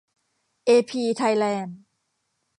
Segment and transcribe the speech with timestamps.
[0.65, 1.77] เอพี ไทยแลนด์